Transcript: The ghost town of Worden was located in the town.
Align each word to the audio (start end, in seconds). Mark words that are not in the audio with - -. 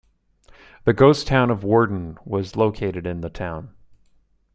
The 0.85 0.93
ghost 0.93 1.27
town 1.27 1.51
of 1.51 1.63
Worden 1.63 2.17
was 2.25 2.55
located 2.55 3.05
in 3.05 3.21
the 3.21 3.29
town. 3.29 3.75